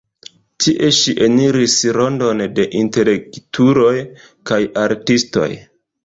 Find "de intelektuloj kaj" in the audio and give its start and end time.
2.59-4.59